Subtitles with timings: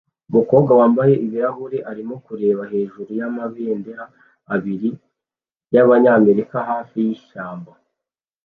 [0.29, 4.03] Umukobwa wambaye ibirahure arimo kureba hejuru yamabendera
[4.53, 4.89] abiri
[5.73, 7.71] yabanyamerika hafi yishyamba